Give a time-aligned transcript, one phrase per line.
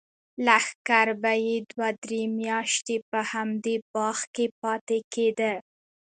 [0.45, 5.53] لښکر به یې دوه درې میاشتې په همدې باغ کې پاتې کېده.